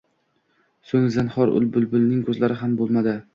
[0.91, 3.15] So‘ng zinhor ul bulbulning ko‘zlari nam bo‘lmadi